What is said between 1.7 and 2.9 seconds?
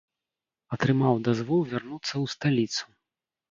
вярнуцца ў сталіцу.